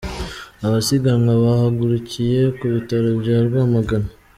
Abasiganwa 0.65 1.33
bahagurukiye 1.43 2.39
ku 2.57 2.63
Bitaro 2.73 3.09
bya 3.21 3.37
Rwamagana. 3.45 4.09